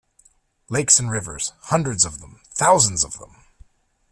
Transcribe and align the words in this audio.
Lakes 0.67 0.97
and 0.97 1.11
rivers, 1.11 1.53
hundreds 1.65 2.05
of 2.05 2.17
them, 2.21 2.39
thousands 2.53 3.03
of 3.03 3.19
them. 3.19 3.35